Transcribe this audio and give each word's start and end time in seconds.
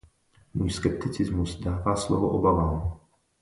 Můj 0.53 0.69
skepticismus 0.71 1.59
dává 1.59 1.95
slovo 1.95 2.29
obavám. 2.29 2.99